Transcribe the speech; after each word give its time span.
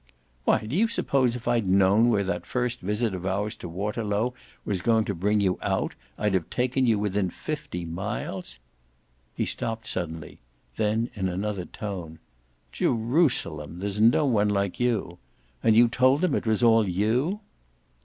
"Why, 0.45 0.65
do 0.65 0.75
you 0.75 0.87
suppose 0.87 1.35
if 1.35 1.47
I'd 1.47 1.67
known 1.69 2.09
where 2.09 2.23
that 2.23 2.47
first 2.47 2.79
visit 2.79 3.13
of 3.13 3.23
ours 3.23 3.55
to 3.57 3.69
Waterlow 3.69 4.33
was 4.65 4.81
going 4.81 5.05
to 5.05 5.13
bring 5.13 5.41
you 5.41 5.59
out 5.61 5.93
I'd 6.17 6.33
have 6.33 6.49
taken 6.49 6.87
you 6.87 6.97
within 6.97 7.29
fifty 7.29 7.85
miles?" 7.85 8.57
He 9.37 9.45
stopped 9.45 9.85
suddenly; 9.85 10.39
then 10.75 11.11
in 11.13 11.29
another 11.29 11.65
tone: 11.65 12.17
"Jerusalem, 12.71 13.77
there's 13.77 13.99
no 14.01 14.25
one 14.25 14.49
like 14.49 14.79
you! 14.79 15.19
And 15.61 15.75
you 15.75 15.87
told 15.87 16.21
them 16.21 16.33
it 16.33 16.47
was 16.47 16.63
all 16.63 16.89
YOU?" 16.89 17.41